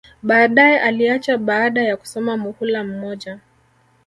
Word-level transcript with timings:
Baadae 0.23 0.79
aliacha 0.79 1.37
baada 1.37 1.83
ya 1.83 1.97
kusoma 1.97 2.37
muhula 2.37 2.83
mmoja 2.83 3.39